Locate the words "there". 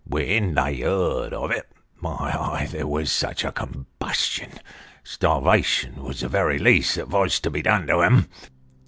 2.71-2.87